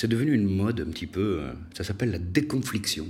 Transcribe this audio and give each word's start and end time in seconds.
c'est 0.00 0.08
devenu 0.08 0.32
une 0.32 0.48
mode 0.48 0.80
un 0.80 0.90
petit 0.90 1.06
peu. 1.06 1.40
euh, 1.42 1.52
Ça 1.76 1.84
s'appelle 1.84 2.10
la 2.10 2.18
déconfliction. 2.18 3.06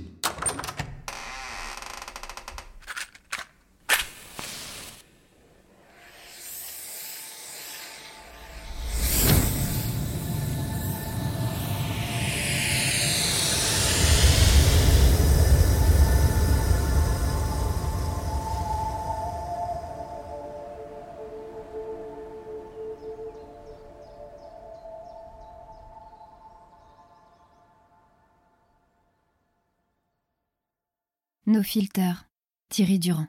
Nos 31.51 31.63
filters, 31.63 32.29
Thierry 32.69 32.97
Durand. 32.97 33.27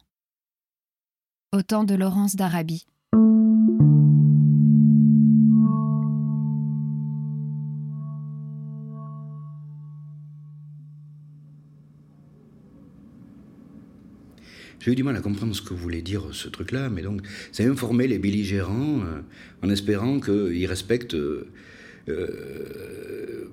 Au 1.53 1.62
temps 1.62 1.83
de 1.83 1.97
Laurence 1.97 2.37
d'Arabie. 2.37 2.87
J'ai 14.79 14.93
eu 14.93 14.95
du 14.95 15.03
mal 15.03 15.17
à 15.17 15.20
comprendre 15.20 15.53
ce 15.57 15.62
que 15.62 15.75
voulait 15.75 16.01
dire 16.01 16.23
ce 16.31 16.48
truc-là, 16.48 16.91
mais 16.91 17.03
donc, 17.03 17.23
c'est 17.51 17.65
informer 17.67 18.07
les 18.07 18.20
belligérants 18.20 19.01
euh, 19.01 19.23
en 19.65 19.69
espérant 19.69 20.20
qu'ils 20.20 20.67
respectent 20.67 21.15
euh, 21.15 21.48
euh, 22.09 23.50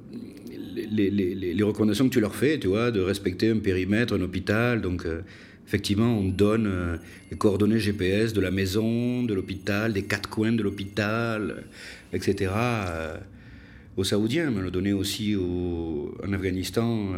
les, 0.91 1.63
recommandations 1.63 2.07
que 2.07 2.13
tu 2.13 2.19
leur 2.19 2.35
fais, 2.35 2.59
tu 2.59 2.67
vois, 2.67 2.91
de 2.91 2.99
respecter 2.99 3.49
un 3.49 3.59
périmètre, 3.59 4.13
un 4.13 4.21
hôpital. 4.21 4.81
Donc, 4.81 5.05
euh, 5.05 5.21
effectivement, 5.67 6.17
on 6.17 6.27
donne 6.29 6.67
euh, 6.67 6.97
les 7.31 7.37
coordonnées 7.37 7.79
GPS 7.79 8.33
de 8.33 8.41
la 8.41 8.51
maison, 8.51 9.23
de 9.23 9.33
l'hôpital, 9.33 9.93
des 9.93 10.03
quatre 10.03 10.29
coins 10.29 10.51
de 10.53 10.63
l'hôpital, 10.63 11.51
euh, 11.51 11.61
etc. 12.15 12.51
aux 13.97 14.03
Saoudiens, 14.03 14.51
mais 14.51 14.59
on 14.59 14.63
l'a 14.63 14.71
donné 14.71 14.93
aussi 14.93 15.35
au- 15.35 16.15
en 16.25 16.33
Afghanistan, 16.33 17.09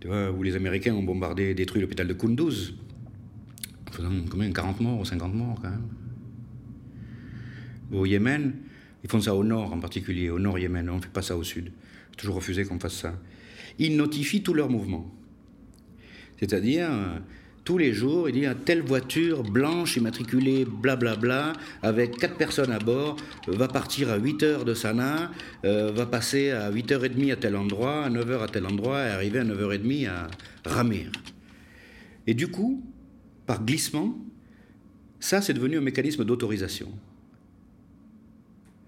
tu 0.00 0.06
vois, 0.06 0.30
où 0.30 0.42
les 0.42 0.54
Américains 0.54 0.94
ont 0.94 1.02
bombardé, 1.02 1.54
détruit 1.54 1.80
l'hôpital 1.82 2.06
de 2.06 2.14
Kunduz, 2.14 2.74
faisant 3.90 4.10
combien? 4.30 4.50
40 4.52 4.80
morts 4.80 5.00
ou 5.00 5.04
50 5.04 5.34
morts 5.34 5.58
quand 5.60 5.70
même. 5.70 5.82
Au 7.92 8.06
Yémen, 8.06 8.52
ils 9.04 9.10
font 9.10 9.20
ça 9.20 9.34
au 9.34 9.44
nord 9.44 9.72
en 9.72 9.78
particulier, 9.80 10.30
au 10.30 10.38
nord 10.38 10.58
Yémen, 10.58 10.88
on 10.90 10.96
ne 10.96 11.00
fait 11.00 11.12
pas 11.12 11.22
ça 11.22 11.36
au 11.36 11.42
sud. 11.44 11.70
Toujours 12.16 12.36
refusé 12.36 12.64
qu'on 12.64 12.78
fasse 12.78 12.96
ça. 12.96 13.14
Ils 13.78 13.96
notifient 13.96 14.42
tous 14.42 14.54
leurs 14.54 14.70
mouvements. 14.70 15.12
C'est-à-dire, 16.38 16.88
euh, 16.90 17.18
tous 17.64 17.78
les 17.78 17.92
jours, 17.92 18.28
il 18.28 18.36
y 18.36 18.48
telle 18.64 18.82
voiture 18.82 19.42
blanche 19.42 19.96
immatriculée, 19.96 20.64
blablabla, 20.64 21.52
avec 21.82 22.16
quatre 22.16 22.36
personnes 22.36 22.70
à 22.70 22.78
bord, 22.78 23.16
euh, 23.48 23.56
va 23.56 23.68
partir 23.68 24.10
à 24.10 24.16
8 24.16 24.42
heures 24.44 24.64
de 24.64 24.72
Sanaa, 24.72 25.30
euh, 25.64 25.90
va 25.92 26.06
passer 26.06 26.50
à 26.50 26.70
8h30 26.70 27.32
à 27.32 27.36
tel 27.36 27.56
endroit, 27.56 28.04
à 28.04 28.10
9h 28.10 28.42
à 28.42 28.48
tel 28.48 28.66
endroit, 28.66 29.00
et 29.04 29.10
arriver 29.10 29.40
à 29.40 29.44
9h30 29.44 30.06
à 30.06 30.28
Ramir. 30.64 31.10
Et 32.26 32.34
du 32.34 32.48
coup, 32.48 32.84
par 33.46 33.64
glissement, 33.64 34.16
ça, 35.20 35.40
c'est 35.40 35.54
devenu 35.54 35.78
un 35.78 35.80
mécanisme 35.80 36.24
d'autorisation. 36.24 36.88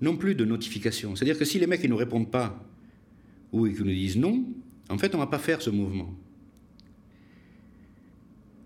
Non 0.01 0.17
plus 0.17 0.35
de 0.35 0.45
notification. 0.45 1.17
C'est-à-dire 1.17 1.39
que 1.39 1.45
si 1.45 1.59
les 1.59 1.67
mecs 1.67 1.83
ne 1.83 1.89
nous 1.89 1.97
répondent 1.97 2.31
pas, 2.31 2.65
ou 3.53 3.67
qu'ils 3.67 3.85
nous 3.85 3.93
disent 3.93 4.17
non, 4.17 4.45
en 4.89 4.99
fait, 4.99 5.15
on 5.15 5.19
ne 5.19 5.23
va 5.23 5.29
pas 5.29 5.39
faire 5.39 5.63
ce 5.63 5.71
mouvement. 5.71 6.15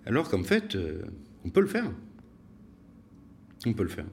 Alors 0.04 0.28
qu'en 0.28 0.42
fait, 0.42 0.74
euh, 0.74 1.02
on 1.44 1.50
peut 1.50 1.60
le 1.60 1.66
faire. 1.66 1.90
On 3.66 3.72
peut 3.72 3.84
le 3.84 3.88
faire. 3.88 4.06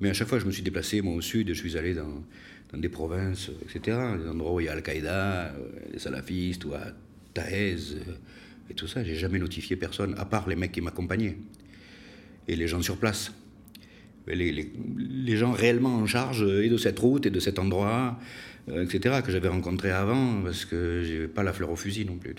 Mais 0.00 0.10
à 0.10 0.12
chaque 0.12 0.28
fois, 0.28 0.38
je 0.38 0.46
me 0.46 0.50
suis 0.50 0.62
déplacé, 0.62 1.00
moi, 1.00 1.14
au 1.14 1.20
sud, 1.20 1.48
je 1.48 1.54
suis 1.54 1.76
allé 1.76 1.94
dans, 1.94 2.22
des 2.74 2.88
provinces, 2.88 3.50
euh, 3.50 3.64
etc., 3.64 3.96
des 4.18 4.28
endroits 4.28 4.54
où 4.54 4.60
il 4.60 4.66
y 4.66 4.68
a 4.68 4.72
Al-Qaïda, 4.72 5.54
euh, 5.54 5.68
les 5.92 5.98
salafistes, 5.98 6.64
ou 6.64 6.74
à 6.74 6.88
Taez, 7.32 7.76
euh, 7.92 8.14
et 8.68 8.74
tout 8.74 8.88
ça. 8.88 9.04
J'ai 9.04 9.14
jamais 9.14 9.38
notifié 9.38 9.76
personne, 9.76 10.14
à 10.18 10.24
part 10.24 10.48
les 10.48 10.56
mecs 10.56 10.72
qui 10.72 10.80
m'accompagnaient. 10.80 11.38
Et 12.48 12.56
les 12.56 12.66
gens 12.66 12.82
sur 12.82 12.96
place. 12.96 13.32
Les, 14.26 15.36
gens 15.36 15.52
réellement 15.52 15.96
en 15.96 16.06
charge 16.06 16.42
euh, 16.42 16.64
et 16.64 16.68
de 16.68 16.76
cette 16.76 16.98
route 16.98 17.26
et 17.26 17.30
de 17.30 17.40
cet 17.40 17.58
endroit, 17.58 18.18
euh, 18.68 18.84
etc., 18.84 19.20
que 19.24 19.30
j'avais 19.30 19.48
rencontré 19.48 19.90
avant, 19.90 20.42
parce 20.42 20.64
que 20.64 21.02
j'ai 21.02 21.28
pas 21.28 21.42
la 21.42 21.52
fleur 21.52 21.70
au 21.70 21.76
fusil 21.76 22.06
non 22.06 22.16
plus. 22.16 22.34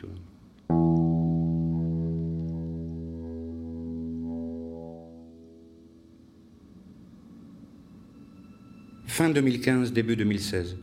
Fin 9.07 9.29
2015, 9.29 9.93
début 9.93 10.15
2016. 10.15 10.77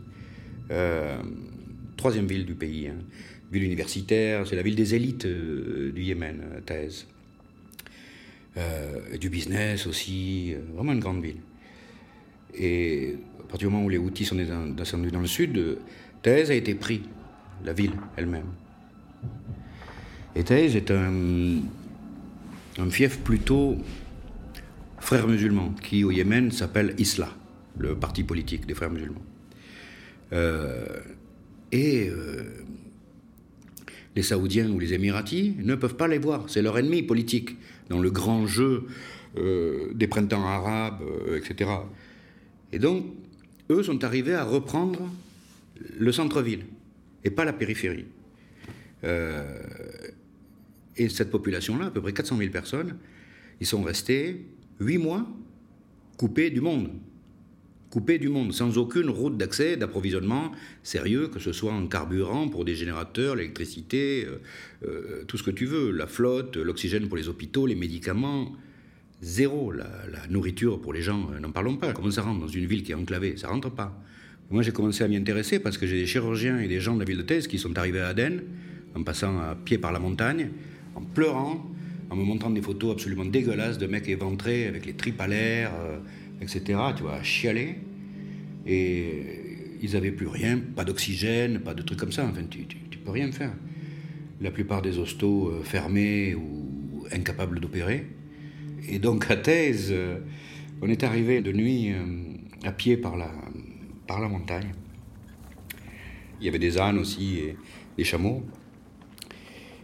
Euh, 0.70 1.16
troisième 1.96 2.26
ville 2.26 2.46
du 2.46 2.54
pays. 2.54 2.88
hein. 2.88 2.94
Ville 3.52 3.64
universitaire, 3.64 4.46
c'est 4.46 4.56
la 4.56 4.62
ville 4.62 4.76
des 4.76 4.94
élites 4.94 5.26
du 5.26 6.02
Yémen. 6.02 6.40
Euh, 6.54 6.60
et 8.56 9.18
du 9.18 9.30
business 9.30 9.86
aussi, 9.86 10.52
euh, 10.54 10.58
vraiment 10.74 10.92
une 10.92 11.00
grande 11.00 11.22
ville. 11.22 11.40
Et 12.54 13.16
à 13.40 13.42
partir 13.44 13.68
du 13.68 13.74
moment 13.74 13.86
où 13.86 13.88
les 13.88 13.98
Houthis 13.98 14.26
sont 14.26 14.36
descend- 14.36 14.74
descendus 14.74 15.10
dans 15.10 15.20
le 15.20 15.26
sud, 15.26 15.56
euh, 15.56 15.76
Taïz 16.22 16.50
a 16.50 16.54
été 16.54 16.74
pris, 16.74 17.02
la 17.64 17.72
ville 17.72 17.92
elle-même. 18.16 18.46
Et 20.34 20.44
Taïz 20.44 20.76
est 20.76 20.90
un, 20.90 21.60
un 22.78 22.90
fief 22.90 23.20
plutôt 23.20 23.78
frères 24.98 25.26
musulmans, 25.26 25.74
qui 25.82 26.04
au 26.04 26.10
Yémen 26.10 26.50
s'appelle 26.50 26.94
Islah, 26.98 27.34
le 27.78 27.96
parti 27.96 28.22
politique 28.22 28.66
des 28.66 28.74
frères 28.74 28.90
musulmans. 28.90 29.22
Euh, 30.32 31.00
et 31.72 32.08
euh, 32.08 32.44
les 34.14 34.22
Saoudiens 34.22 34.70
ou 34.70 34.78
les 34.78 34.92
Émiratis 34.94 35.54
ne 35.58 35.74
peuvent 35.74 35.96
pas 35.96 36.08
les 36.08 36.18
voir, 36.18 36.44
c'est 36.48 36.62
leur 36.62 36.78
ennemi 36.78 37.02
politique 37.02 37.56
dans 37.92 38.00
le 38.00 38.10
grand 38.10 38.46
jeu 38.46 38.86
euh, 39.36 39.92
des 39.94 40.06
printemps 40.06 40.46
arabes, 40.46 41.02
euh, 41.02 41.38
etc. 41.38 41.70
Et 42.72 42.78
donc, 42.78 43.04
eux 43.70 43.82
sont 43.82 44.02
arrivés 44.02 44.34
à 44.34 44.44
reprendre 44.44 45.10
le 45.98 46.12
centre-ville 46.12 46.64
et 47.22 47.30
pas 47.30 47.44
la 47.44 47.52
périphérie. 47.52 48.06
Euh, 49.04 49.62
et 50.96 51.08
cette 51.08 51.30
population-là, 51.30 51.86
à 51.86 51.90
peu 51.90 52.00
près 52.00 52.12
400 52.12 52.38
000 52.38 52.50
personnes, 52.50 52.96
ils 53.60 53.66
sont 53.66 53.82
restés 53.82 54.46
huit 54.80 54.98
mois 54.98 55.26
coupés 56.16 56.50
du 56.50 56.60
monde. 56.60 56.90
Coupés 57.92 58.18
du 58.18 58.30
monde, 58.30 58.54
sans 58.54 58.78
aucune 58.78 59.10
route 59.10 59.36
d'accès, 59.36 59.76
d'approvisionnement 59.76 60.50
sérieux, 60.82 61.28
que 61.28 61.38
ce 61.38 61.52
soit 61.52 61.74
en 61.74 61.86
carburant 61.86 62.48
pour 62.48 62.64
des 62.64 62.74
générateurs, 62.74 63.36
l'électricité, 63.36 64.24
euh, 64.24 64.38
euh, 64.88 65.24
tout 65.26 65.36
ce 65.36 65.42
que 65.42 65.50
tu 65.50 65.66
veux, 65.66 65.90
la 65.90 66.06
flotte, 66.06 66.56
l'oxygène 66.56 67.06
pour 67.06 67.18
les 67.18 67.28
hôpitaux, 67.28 67.66
les 67.66 67.74
médicaments. 67.74 68.50
Zéro. 69.20 69.72
La, 69.72 69.86
nourriture 70.30 70.80
pour 70.80 70.94
les 70.94 71.02
gens, 71.02 71.28
euh, 71.34 71.38
n'en 71.38 71.50
parlons 71.50 71.76
pas. 71.76 71.92
Comment 71.92 72.10
ça 72.10 72.22
rentre 72.22 72.40
dans 72.40 72.48
une 72.48 72.64
ville 72.64 72.82
qui 72.82 72.92
est 72.92 72.94
enclavée? 72.94 73.36
Ça 73.36 73.48
rentre 73.48 73.68
pas. 73.68 74.02
Moi, 74.48 74.62
j'ai 74.62 74.72
commencé 74.72 75.04
à 75.04 75.08
m'y 75.08 75.18
intéresser 75.18 75.58
parce 75.58 75.76
que 75.76 75.86
j'ai 75.86 75.98
des 75.98 76.06
chirurgiens 76.06 76.60
et 76.60 76.68
des 76.68 76.80
gens 76.80 76.94
de 76.94 77.00
la 77.00 77.04
ville 77.04 77.18
de 77.18 77.24
Thèse 77.24 77.46
qui 77.46 77.58
sont 77.58 77.76
arrivés 77.76 78.00
à 78.00 78.08
Aden, 78.08 78.40
en 78.94 79.02
passant 79.02 79.38
à 79.38 79.54
pied 79.54 79.76
par 79.76 79.92
la 79.92 79.98
montagne, 79.98 80.48
en 80.94 81.02
pleurant, 81.02 81.70
en 82.08 82.16
me 82.16 82.24
montrant 82.24 82.48
des 82.48 82.62
photos 82.62 82.92
absolument 82.92 83.26
dégueulasses 83.26 83.76
de 83.76 83.86
mecs 83.86 84.08
éventrés 84.08 84.66
avec 84.66 84.86
les 84.86 84.94
tripes 84.94 85.20
à 85.20 85.26
l'air, 85.26 85.72
etc. 86.42 86.78
Tu 86.96 87.02
vois, 87.02 87.14
à 87.14 87.22
chialer. 87.22 87.76
Et 88.66 89.42
ils 89.82 89.92
n'avaient 89.92 90.12
plus 90.12 90.28
rien, 90.28 90.58
pas 90.58 90.84
d'oxygène, 90.84 91.60
pas 91.60 91.74
de 91.74 91.82
trucs 91.82 91.98
comme 91.98 92.12
ça. 92.12 92.24
Enfin, 92.24 92.44
tu, 92.48 92.66
tu, 92.66 92.98
peux 92.98 93.10
rien 93.10 93.30
faire. 93.32 93.52
La 94.40 94.52
plupart 94.52 94.80
des 94.80 94.98
hostos 94.98 95.48
euh, 95.48 95.62
fermés 95.64 96.36
ou 96.36 97.04
incapables 97.10 97.58
d'opérer. 97.58 98.06
Et 98.88 99.00
donc 99.00 99.28
à 99.30 99.36
Thèse, 99.36 99.88
euh, 99.90 100.18
on 100.80 100.88
est 100.88 101.02
arrivé 101.02 101.40
de 101.40 101.52
nuit 101.52 101.92
euh, 101.92 101.98
à 102.64 102.70
pied 102.70 102.96
par 102.96 103.16
la, 103.16 103.30
par 104.06 104.20
la 104.20 104.28
montagne. 104.28 104.72
Il 106.40 106.46
y 106.46 106.48
avait 106.48 106.60
des 106.60 106.78
ânes 106.78 106.98
aussi 106.98 107.38
et 107.38 107.56
des 107.96 108.04
chameaux. 108.04 108.44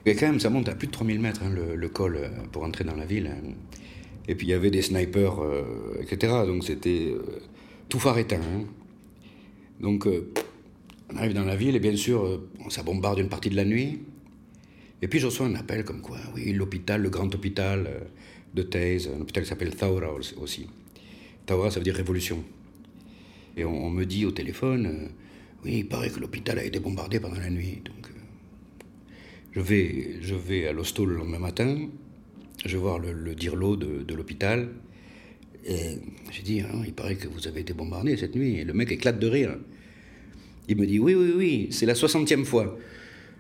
Et 0.07 0.15
quand 0.15 0.27
même, 0.27 0.41
ça 0.41 0.49
monte 0.49 0.69
à 0.69 0.75
plus 0.77 0.87
de 0.87 0.93
3000 0.93 1.21
mètres, 1.21 1.43
hein, 1.45 1.51
le, 1.51 1.89
col, 1.89 2.31
pour 2.53 2.63
entrer 2.63 2.85
dans 2.85 2.95
la 2.95 3.05
ville. 3.05 3.27
hein. 3.27 3.53
Et 4.29 4.35
puis 4.35 4.47
il 4.47 4.51
y 4.51 4.53
avait 4.53 4.71
des 4.71 4.83
snipers, 4.83 5.43
euh, 5.43 6.01
etc. 6.01 6.33
Donc 6.47 6.63
c'était 6.63 7.09
euh, 7.11 7.41
tout 7.89 7.99
phare 7.99 8.19
éteint. 8.19 8.37
hein. 8.37 8.65
Donc 9.81 10.07
euh, 10.07 10.31
on 11.11 11.17
arrive 11.17 11.33
dans 11.33 11.45
la 11.45 11.57
ville 11.57 11.75
et 11.75 11.81
bien 11.81 11.97
sûr, 11.97 12.43
ça 12.69 12.83
bombarde 12.83 13.19
une 13.19 13.31
partie 13.31 13.49
de 13.49 13.57
la 13.57 13.65
nuit. 13.65 14.01
Et 15.01 15.09
puis 15.09 15.19
je 15.19 15.27
reçois 15.27 15.47
un 15.47 15.55
appel 15.55 15.85
comme 15.85 16.03
quoi, 16.03 16.19
oui, 16.35 16.53
l'hôpital, 16.53 17.01
le 17.01 17.09
grand 17.09 17.35
hôpital 17.35 17.89
de 18.53 18.63
Thèse, 18.63 19.11
un 19.17 19.21
hôpital 19.21 19.45
qui 19.45 19.49
s'appelle 19.49 19.75
Thaura 19.75 20.13
aussi. 20.13 20.67
Thaura, 21.47 21.71
ça 21.71 21.81
veut 21.81 21.85
dire 21.85 21.95
révolution. 21.95 22.45
Et 23.57 23.65
on, 23.65 23.91
me 23.91 24.05
dit 24.05 24.27
au 24.27 24.31
téléphone, 24.31 25.09
oui, 25.65 25.79
il 25.79 25.89
paraît 25.89 26.11
que 26.11 26.21
l'hôpital 26.21 26.59
a 26.59 26.65
été 26.65 26.79
bombardé 26.79 27.19
pendant 27.19 27.39
la 27.39 27.51
nuit. 27.51 27.81
Donc, 27.85 28.07
je, 29.53 29.61
vais, 29.61 30.19
je 30.21 30.35
vais 30.35 30.69
à 30.69 30.73
l'hosto 30.73 31.05
le 31.05 31.17
lendemain 31.17 31.41
matin, 31.41 31.89
je 32.65 32.73
vais 32.73 32.83
voir 32.83 32.99
le, 32.99 33.13
le 33.13 33.35
dirlo 33.35 33.77
de, 33.77 34.15
l'hôpital. 34.15 34.69
Et 35.65 35.99
j'ai 36.31 36.43
dit, 36.43 36.61
hein, 36.61 36.83
il 36.87 36.93
paraît 36.93 37.17
que 37.17 37.29
vous 37.29 37.47
avez 37.47 37.61
été 37.61 37.73
bombardé 37.73 38.17
cette 38.17 38.35
nuit. 38.35 38.59
Et 38.59 38.65
le 38.65 38.73
mec 38.73 38.91
éclate 38.91 39.19
de 39.19 39.27
rire. 39.27 39.57
Il 40.69 40.77
me 40.77 40.87
dit, 40.87 40.99
oui, 40.99 41.15
oui, 41.15 41.33
oui, 41.37 41.69
c'est 41.71 41.87
la 41.87 41.95
soixantième 41.95 42.45
fois. 42.45 42.79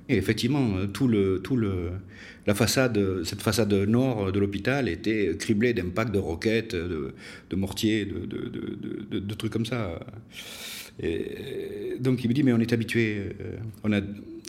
Et 0.08 0.16
effectivement, 0.16 0.76
euh, 0.76 0.86
tout 0.86 1.08
le, 1.08 1.40
tout 1.42 1.56
le, 1.56 1.90
la 2.46 2.54
façade, 2.54 3.24
cette 3.24 3.42
façade 3.42 3.72
nord 3.72 4.32
de 4.32 4.38
l'hôpital 4.38 4.88
était 4.88 5.36
criblée 5.38 5.74
d'impacts 5.74 6.12
de 6.12 6.18
roquettes, 6.18 6.74
de, 6.74 7.12
mortiers, 7.56 8.06
de, 8.06 9.34
trucs 9.34 9.52
comme 9.52 9.66
ça. 9.66 10.00
Et 11.00 11.96
donc 12.00 12.24
il 12.24 12.28
me 12.28 12.34
dit, 12.34 12.42
mais 12.42 12.52
on 12.52 12.58
est 12.58 12.72
habitué, 12.72 13.18
euh, 13.18 13.56
on 13.84 13.90
ne 13.90 14.00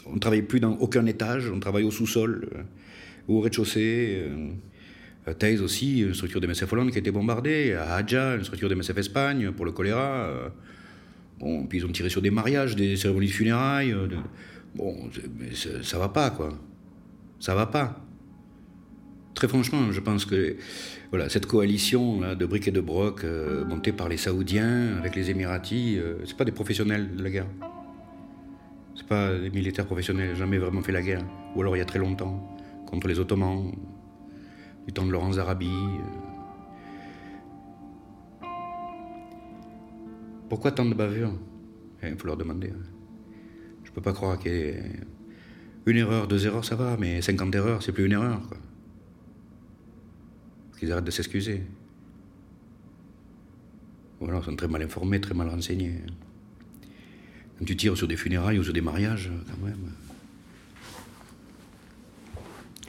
on 0.05 0.17
travaille 0.17 0.41
plus 0.41 0.59
dans 0.59 0.77
aucun 0.77 1.05
étage, 1.05 1.51
on 1.53 1.59
travaille 1.59 1.83
au 1.83 1.91
sous-sol, 1.91 2.47
euh, 2.55 2.61
au 3.29 3.41
rez-de-chaussée. 3.41 4.25
À 5.25 5.33
Thèse 5.33 5.61
aussi, 5.61 6.01
une 6.01 6.13
structure 6.13 6.41
de 6.41 6.47
MSF 6.47 6.71
Hollande 6.73 6.91
qui 6.91 6.97
a 6.97 6.99
été 6.99 7.11
bombardée. 7.11 7.73
À 7.73 7.95
Hadja, 7.95 8.35
une 8.35 8.43
structure 8.43 8.69
de 8.69 8.75
MSF 8.75 8.97
Espagne 8.97 9.51
pour 9.51 9.65
le 9.65 9.71
choléra. 9.71 10.51
Bon, 11.39 11.65
puis 11.65 11.79
ils 11.79 11.85
ont 11.85 11.91
tiré 11.91 12.09
sur 12.09 12.21
des 12.21 12.31
mariages, 12.31 12.75
des 12.75 12.97
cérémonies 12.97 13.27
de 13.27 13.31
funérailles. 13.31 13.95
Bon, 14.75 14.95
mais 15.37 15.49
ça 15.83 15.99
va 15.99 16.09
pas, 16.09 16.31
quoi. 16.31 16.57
Ça 17.39 17.55
va 17.55 17.65
pas. 17.67 18.05
Très 19.39 19.47
franchement, 19.47 19.91
je 19.91 20.01
pense 20.01 20.25
que 20.25 20.57
voilà, 21.11 21.29
cette 21.29 21.45
coalition 21.45 22.19
là, 22.19 22.35
de 22.35 22.45
briques 22.45 22.67
et 22.67 22.71
de 22.71 22.81
broc 22.81 23.23
euh, 23.23 23.63
montée 23.63 23.93
par 23.93 24.09
les 24.09 24.17
Saoudiens 24.17 24.97
avec 24.97 25.15
les 25.15 25.29
Émiratis, 25.29 25.97
euh, 25.97 26.17
c'est 26.25 26.35
pas 26.35 26.43
des 26.43 26.51
professionnels 26.51 27.15
de 27.15 27.23
la 27.23 27.29
guerre. 27.29 27.47
C'est 28.95 29.07
pas 29.07 29.33
des 29.37 29.49
militaires 29.49 29.85
professionnels, 29.85 30.35
jamais 30.35 30.57
vraiment 30.57 30.81
fait 30.81 30.91
la 30.91 31.01
guerre. 31.01 31.23
Ou 31.55 31.61
alors 31.61 31.77
il 31.77 31.79
y 31.79 31.81
a 31.81 31.85
très 31.85 31.99
longtemps, 31.99 32.53
contre 32.89 33.07
les 33.07 33.19
Ottomans, 33.19 33.71
du 34.87 34.93
temps 34.93 35.05
de 35.05 35.11
Laurence 35.11 35.37
Arabi. 35.37 35.71
Euh. 35.71 38.45
Pourquoi 40.49 40.71
tant 40.71 40.85
de 40.85 40.95
bavures? 40.95 41.33
Il 42.01 42.17
faut 42.17 42.27
leur 42.27 42.37
demander. 42.37 42.69
Hein. 42.69 42.81
Je 43.83 43.91
peux 43.91 44.01
pas 44.01 44.13
croire 44.13 44.39
qu'il 44.39 44.51
y 44.51 44.55
ait 44.55 44.83
une 45.85 45.97
erreur, 45.97 46.27
deux 46.27 46.45
erreurs, 46.45 46.65
ça 46.65 46.75
va, 46.75 46.97
mais 46.97 47.21
50 47.21 47.53
erreurs, 47.55 47.83
c'est 47.83 47.91
plus 47.91 48.05
une 48.05 48.13
erreur, 48.13 48.41
quoi. 48.47 48.57
Qu'ils 50.77 50.91
arrêtent 50.91 51.05
de 51.05 51.11
s'excuser. 51.11 51.63
Alors, 54.21 54.41
ils 54.41 54.45
sont 54.45 54.55
très 54.55 54.67
mal 54.67 54.81
informés, 54.81 55.19
très 55.19 55.33
mal 55.33 55.49
renseignés. 55.49 56.01
Quand 57.57 57.65
tu 57.65 57.75
tires 57.75 57.97
sur 57.97 58.07
des 58.07 58.17
funérailles 58.17 58.59
ou 58.59 58.63
sur 58.63 58.73
des 58.73 58.81
mariages, 58.81 59.31
quand 59.49 59.65
même. 59.65 59.91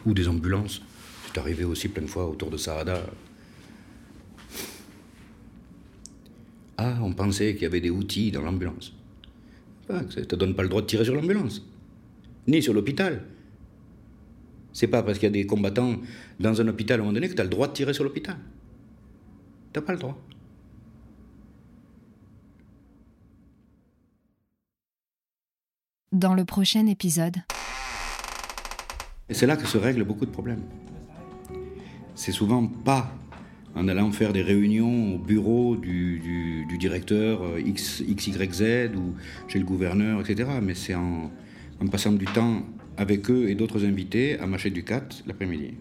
Ou 0.06 0.14
des 0.14 0.28
ambulances. 0.28 0.82
C'est 1.26 1.38
arrivé 1.38 1.64
aussi 1.64 1.88
plein 1.88 2.02
de 2.02 2.08
fois 2.08 2.28
autour 2.28 2.50
de 2.50 2.56
Sarada. 2.56 3.02
Ah, 6.76 6.98
on 7.02 7.12
pensait 7.12 7.52
qu'il 7.52 7.64
y 7.64 7.66
avait 7.66 7.80
des 7.80 7.90
outils 7.90 8.30
dans 8.30 8.40
l'ambulance. 8.40 8.94
Ça 9.86 10.00
ne 10.02 10.24
te 10.24 10.34
donne 10.36 10.54
pas 10.54 10.62
le 10.62 10.68
droit 10.68 10.82
de 10.82 10.86
tirer 10.86 11.04
sur 11.04 11.14
l'ambulance, 11.14 11.62
ni 12.46 12.62
sur 12.62 12.72
l'hôpital. 12.72 13.22
C'est 14.72 14.86
pas 14.86 15.02
parce 15.02 15.18
qu'il 15.18 15.26
y 15.26 15.28
a 15.28 15.32
des 15.32 15.46
combattants 15.46 15.96
dans 16.38 16.60
un 16.60 16.68
hôpital 16.68 17.00
à 17.00 17.02
un 17.02 17.06
moment 17.06 17.12
donné 17.12 17.28
que 17.28 17.34
tu 17.34 17.40
as 17.40 17.44
le 17.44 17.50
droit 17.50 17.68
de 17.68 17.72
tirer 17.72 17.92
sur 17.92 18.04
l'hôpital. 18.04 18.36
Tu 19.72 19.80
pas 19.80 19.92
le 19.92 19.98
droit. 19.98 20.18
Dans 26.12 26.34
le 26.34 26.44
prochain 26.44 26.86
épisode. 26.86 27.36
Et 29.30 29.34
c'est 29.34 29.46
là 29.46 29.56
que 29.56 29.66
se 29.66 29.78
règlent 29.78 30.04
beaucoup 30.04 30.26
de 30.26 30.30
problèmes. 30.30 30.62
C'est 32.16 32.32
souvent 32.32 32.66
pas 32.66 33.14
en 33.76 33.86
allant 33.86 34.10
faire 34.10 34.32
des 34.32 34.42
réunions 34.42 35.14
au 35.14 35.18
bureau 35.18 35.76
du, 35.76 36.66
directeur 36.78 37.42
euh, 37.42 37.60
X, 37.60 38.02
XYZ 38.02 38.90
ou 38.96 39.14
chez 39.48 39.58
le 39.58 39.64
gouverneur, 39.64 40.20
etc. 40.20 40.50
Mais 40.60 40.74
c'est 40.74 40.94
en, 40.94 41.30
passant 41.90 42.12
du 42.12 42.24
temps 42.24 42.62
avec 42.96 43.30
eux 43.30 43.48
et 43.48 43.54
d'autres 43.54 43.84
invités 43.84 44.38
à 44.40 44.46
Machet 44.46 44.70
Ducat 44.70 45.08
l'après-midi. 45.26 45.74